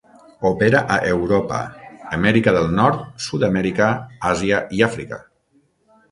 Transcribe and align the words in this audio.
Opera 0.49 0.79
a 0.93 0.95
Europa, 1.09 1.57
Amèrica 2.17 2.53
del 2.55 2.71
Nord, 2.79 3.03
Sud-amèrica, 3.25 3.91
Àsia 4.31 4.63
i 4.79 4.83
Àfrica. 4.87 5.21